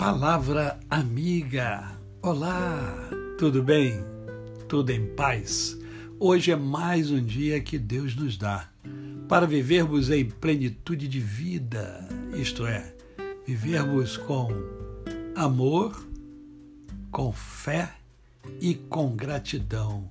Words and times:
Palavra 0.00 0.80
amiga. 0.88 1.94
Olá, 2.22 2.80
tudo 3.38 3.62
bem? 3.62 4.02
Tudo 4.66 4.88
em 4.88 5.14
paz? 5.14 5.76
Hoje 6.18 6.50
é 6.50 6.56
mais 6.56 7.10
um 7.10 7.22
dia 7.22 7.60
que 7.60 7.78
Deus 7.78 8.16
nos 8.16 8.38
dá 8.38 8.66
para 9.28 9.46
vivermos 9.46 10.08
em 10.08 10.24
plenitude 10.24 11.06
de 11.06 11.20
vida, 11.20 12.08
isto 12.32 12.64
é, 12.64 12.94
vivermos 13.46 14.16
com 14.16 14.48
amor, 15.36 16.02
com 17.10 17.30
fé 17.30 17.94
e 18.58 18.74
com 18.74 19.14
gratidão 19.14 20.08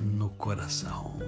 no 0.00 0.28
coração. 0.28 1.18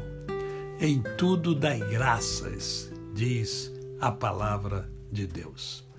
Em 0.81 1.03
tudo 1.19 1.57
dai 1.57 1.81
graças, 1.91 2.89
diz 3.13 3.69
a 4.01 4.13
palavra 4.13 4.89
de 5.11 5.27
Deus. 5.27 5.91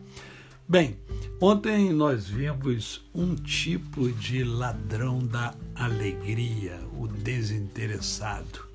Bem, 0.72 0.98
ontem 1.42 1.92
nós 1.92 2.28
vimos 2.28 3.04
um 3.16 3.34
tipo 3.34 4.12
de 4.12 4.44
ladrão 4.44 5.26
da 5.26 5.56
alegria, 5.74 6.80
o 6.96 7.08
desinteressado. 7.08 8.70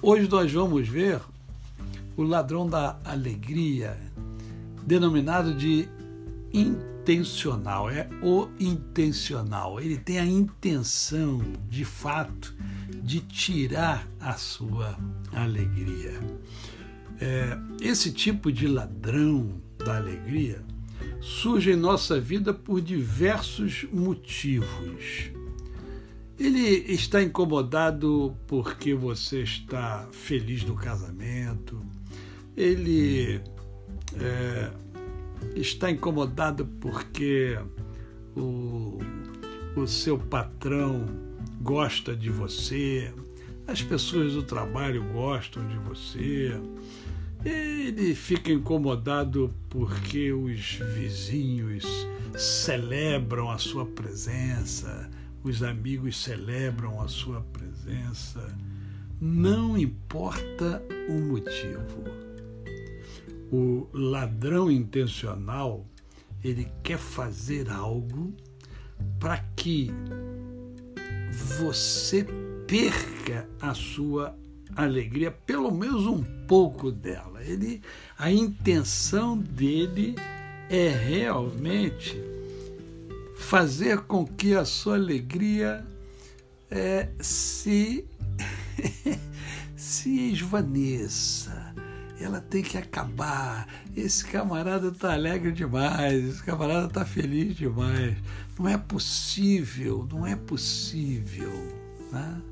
Hoje 0.00 0.26
nós 0.26 0.50
vamos 0.50 0.88
ver 0.88 1.20
o 2.16 2.22
ladrão 2.22 2.66
da 2.66 2.98
alegria, 3.04 3.96
denominado 4.86 5.54
de 5.54 5.86
intencional, 6.52 7.90
é 7.90 8.08
o 8.22 8.48
intencional. 8.58 9.78
Ele 9.78 9.98
tem 9.98 10.18
a 10.18 10.24
intenção, 10.24 11.42
de 11.68 11.84
fato, 11.84 12.56
de 13.02 13.20
tirar 13.20 14.08
a 14.18 14.32
sua 14.32 14.98
alegria. 15.32 16.18
É, 17.20 17.58
esse 17.82 18.12
tipo 18.12 18.50
de 18.50 18.66
ladrão 18.66 19.60
da 19.84 19.96
alegria 19.96 20.62
surge 21.20 21.72
em 21.72 21.76
nossa 21.76 22.20
vida 22.20 22.52
por 22.52 22.80
diversos 22.80 23.86
motivos. 23.92 25.30
Ele 26.38 26.60
está 26.92 27.22
incomodado 27.22 28.36
porque 28.46 28.94
você 28.94 29.42
está 29.42 30.08
feliz 30.12 30.62
no 30.62 30.76
casamento, 30.76 31.84
ele 32.56 33.40
é, 34.20 34.70
está 35.56 35.90
incomodado 35.90 36.64
porque 36.80 37.58
o, 38.36 38.98
o 39.76 39.86
seu 39.86 40.16
patrão 40.16 41.06
gosta 41.60 42.14
de 42.14 42.30
você, 42.30 43.12
as 43.66 43.82
pessoas 43.82 44.34
do 44.34 44.42
trabalho 44.42 45.04
gostam 45.12 45.66
de 45.66 45.76
você, 45.78 46.52
ele 47.44 48.14
fica 48.14 48.52
incomodado 48.52 49.54
porque 49.68 50.32
os 50.32 50.80
vizinhos 50.94 51.84
celebram 52.36 53.50
a 53.50 53.58
sua 53.58 53.86
presença, 53.86 55.10
os 55.42 55.62
amigos 55.62 56.22
celebram 56.22 57.00
a 57.00 57.08
sua 57.08 57.40
presença. 57.40 58.56
Não 59.20 59.76
importa 59.76 60.82
o 61.08 61.12
motivo. 61.12 62.04
O 63.50 63.88
ladrão 63.92 64.70
intencional, 64.70 65.86
ele 66.44 66.68
quer 66.82 66.98
fazer 66.98 67.70
algo 67.70 68.34
para 69.18 69.38
que 69.56 69.90
você 71.58 72.26
perca 72.66 73.48
a 73.60 73.74
sua 73.74 74.36
alegria, 74.74 75.30
pelo 75.30 75.70
menos 75.70 76.06
um 76.06 76.22
pouco 76.46 76.90
dela. 76.90 77.42
Ele, 77.42 77.82
a 78.18 78.30
intenção 78.30 79.36
dele 79.36 80.14
é 80.70 80.88
realmente 80.88 82.20
fazer 83.36 84.00
com 84.00 84.26
que 84.26 84.54
a 84.54 84.64
sua 84.64 84.96
alegria 84.96 85.84
é, 86.70 87.08
se 87.20 88.06
se 89.76 90.32
esvaneça. 90.32 91.74
Ela 92.20 92.40
tem 92.40 92.62
que 92.62 92.76
acabar. 92.76 93.66
Esse 93.96 94.24
camarada 94.24 94.88
está 94.88 95.12
alegre 95.12 95.52
demais, 95.52 96.24
esse 96.24 96.42
camarada 96.42 96.88
está 96.88 97.04
feliz 97.04 97.56
demais. 97.56 98.16
Não 98.58 98.68
é 98.68 98.76
possível, 98.76 100.06
não 100.10 100.26
é 100.26 100.34
possível. 100.34 101.52
Né? 102.12 102.42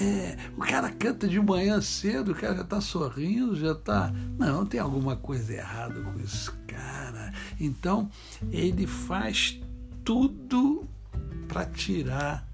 É, 0.00 0.38
o 0.56 0.60
cara 0.60 0.90
canta 0.90 1.28
de 1.28 1.38
manhã 1.38 1.80
cedo, 1.80 2.32
o 2.32 2.34
cara 2.34 2.56
já 2.56 2.62
está 2.62 2.80
sorrindo, 2.80 3.54
já 3.54 3.72
está. 3.72 4.10
Não, 4.38 4.64
tem 4.64 4.80
alguma 4.80 5.16
coisa 5.16 5.52
errada 5.52 6.00
com 6.00 6.18
esse 6.20 6.50
cara. 6.66 7.32
Então, 7.60 8.10
ele 8.50 8.86
faz 8.86 9.60
tudo 10.02 10.88
para 11.46 11.66
tirar 11.66 12.46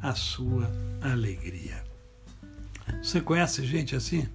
a 0.00 0.14
sua 0.14 0.70
alegria. 1.00 1.84
Você 3.02 3.20
conhece 3.20 3.66
gente 3.66 3.96
assim? 3.96 4.28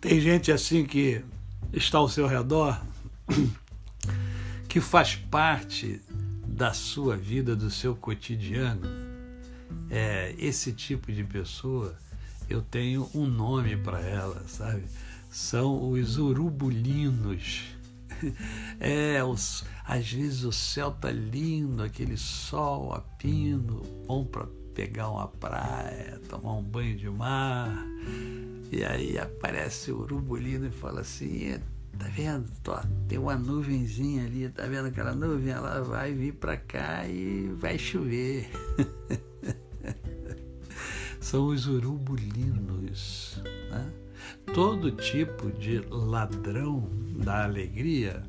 Tem 0.00 0.20
gente 0.20 0.50
assim 0.50 0.84
que 0.84 1.24
está 1.72 1.98
ao 1.98 2.08
seu 2.08 2.26
redor, 2.26 2.82
que 4.68 4.80
faz 4.80 5.14
parte 5.14 6.02
da 6.44 6.72
sua 6.72 7.16
vida, 7.16 7.54
do 7.54 7.70
seu 7.70 7.94
cotidiano 7.94 9.01
é, 9.92 10.34
esse 10.38 10.72
tipo 10.72 11.12
de 11.12 11.22
pessoa, 11.22 11.94
eu 12.48 12.62
tenho 12.62 13.10
um 13.14 13.26
nome 13.26 13.76
para 13.76 14.00
ela, 14.00 14.42
sabe? 14.48 14.84
São 15.30 15.90
os 15.90 16.16
urubulinos. 16.16 17.64
É, 18.78 19.22
os, 19.24 19.64
às 19.84 20.12
vezes 20.12 20.44
o 20.44 20.52
céu 20.52 20.92
tá 20.92 21.10
lindo, 21.10 21.82
aquele 21.82 22.16
sol 22.16 22.92
a 22.92 23.00
pino, 23.00 23.82
bom 24.06 24.24
para 24.24 24.46
pegar 24.74 25.08
uma 25.10 25.26
praia, 25.26 26.20
tomar 26.28 26.52
um 26.52 26.62
banho 26.62 26.96
de 26.96 27.10
mar. 27.10 27.84
E 28.70 28.84
aí 28.84 29.18
aparece 29.18 29.90
o 29.90 30.02
urubulino 30.02 30.66
e 30.66 30.70
fala 30.70 31.00
assim: 31.00 31.58
tá 31.98 32.06
vendo? 32.06 32.48
tem 33.08 33.18
uma 33.18 33.34
nuvenzinha 33.34 34.24
ali, 34.24 34.48
tá 34.48 34.66
vendo 34.66 34.86
aquela 34.86 35.14
nuvem? 35.14 35.52
Ela 35.52 35.82
vai 35.82 36.12
vir 36.12 36.34
para 36.34 36.56
cá 36.56 37.04
e 37.08 37.52
vai 37.58 37.76
chover. 37.76 38.48
são 41.32 41.46
os 41.46 41.66
urubulinos. 41.66 43.40
Né? 43.70 43.90
Todo 44.52 44.90
tipo 44.90 45.50
de 45.50 45.78
ladrão 45.88 46.90
da 47.24 47.44
alegria 47.44 48.22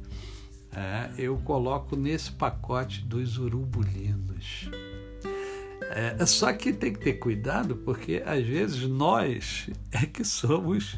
é, 0.72 1.10
eu 1.18 1.38
coloco 1.40 1.98
nesse 1.98 2.32
pacote 2.32 3.02
dos 3.02 3.38
urubulinos. 3.38 4.70
É, 5.92 6.26
só 6.26 6.54
que 6.54 6.72
tem 6.72 6.94
que 6.94 7.00
ter 7.00 7.14
cuidado, 7.16 7.76
porque 7.76 8.24
às 8.26 8.46
vezes 8.46 8.88
nós 8.88 9.70
é 9.92 10.06
que 10.06 10.24
somos 10.24 10.98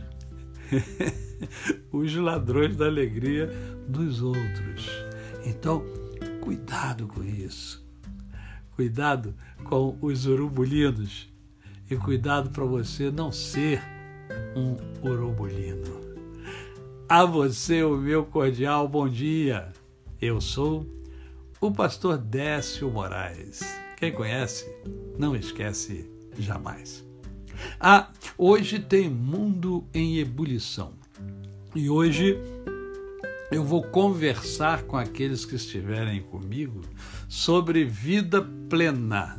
os 1.91 2.15
ladrões 2.15 2.75
da 2.75 2.85
alegria 2.85 3.47
dos 3.87 4.21
outros. 4.21 4.87
Então, 5.43 5.83
cuidado 6.39 7.07
com 7.07 7.23
isso. 7.23 7.83
Cuidado 8.75 9.33
com 9.63 9.97
os 9.99 10.27
urubulinos 10.27 11.33
e 11.89 11.95
cuidado 11.95 12.49
para 12.49 12.65
você 12.65 13.11
não 13.11 13.31
ser 13.31 13.81
um 14.55 14.75
urubulino. 15.07 16.01
A 17.07 17.23
você 17.23 17.83
o 17.83 17.95
meu 17.97 18.25
cordial 18.25 18.87
bom 18.87 19.07
dia. 19.07 19.71
Eu 20.19 20.41
sou 20.41 20.87
o 21.61 21.71
pastor 21.71 22.17
Décio 22.17 22.89
Moraes. 22.89 23.61
Quem 23.97 24.11
conhece, 24.11 24.67
não 25.17 25.35
esquece 25.35 26.09
jamais. 26.37 27.05
Ah, 27.79 28.09
hoje 28.37 28.79
tem 28.79 29.07
Mundo 29.09 29.85
em 29.93 30.17
Ebulição. 30.17 30.93
E 31.75 31.89
hoje 31.89 32.37
eu 33.51 33.63
vou 33.63 33.83
conversar 33.83 34.83
com 34.83 34.97
aqueles 34.97 35.45
que 35.45 35.55
estiverem 35.55 36.21
comigo 36.23 36.81
sobre 37.29 37.85
vida 37.85 38.41
plena 38.67 39.37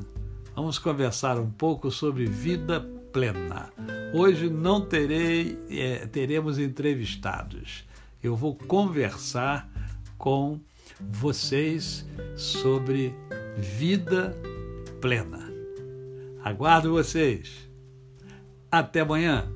vamos 0.57 0.79
conversar 0.79 1.39
um 1.39 1.51
pouco 1.51 1.91
sobre 1.91 2.25
vida 2.25 2.81
plena. 3.13 3.71
Hoje 4.15 4.49
não 4.49 4.81
terei, 4.81 5.59
é, 5.69 6.07
teremos 6.07 6.59
entrevistados. 6.59 7.85
Eu 8.23 8.35
vou 8.35 8.57
conversar 8.57 9.71
com 10.17 10.59
vocês 10.99 12.07
sobre 12.35 13.15
vida 13.59 14.35
plena. 14.99 15.47
Aguardo 16.43 16.91
vocês. 16.91 17.69
Até 18.71 19.01
amanhã. 19.01 19.56